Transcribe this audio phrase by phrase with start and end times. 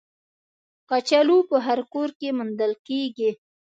[0.89, 3.31] کچالو په هر کور کې موندل کېږي